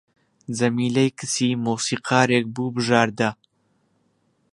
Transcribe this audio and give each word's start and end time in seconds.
جەمیلەی 0.57 1.09
کچی 1.17 1.51
مۆسیقارێک 1.65 2.45
بوو 2.53 2.73
بژاردە 2.75 3.29